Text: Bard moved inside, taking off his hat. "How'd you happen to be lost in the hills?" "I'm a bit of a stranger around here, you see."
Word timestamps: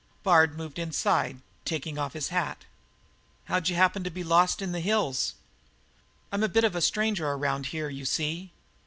Bard 0.23 0.57
moved 0.57 0.79
inside, 0.79 1.41
taking 1.63 1.99
off 1.99 2.13
his 2.13 2.29
hat. 2.29 2.65
"How'd 3.43 3.69
you 3.69 3.75
happen 3.75 4.03
to 4.03 4.09
be 4.09 4.23
lost 4.23 4.59
in 4.59 4.71
the 4.71 4.79
hills?" 4.79 5.35
"I'm 6.31 6.41
a 6.41 6.49
bit 6.49 6.63
of 6.63 6.75
a 6.75 6.81
stranger 6.81 7.29
around 7.29 7.67
here, 7.67 7.87
you 7.87 8.05
see." 8.05 8.51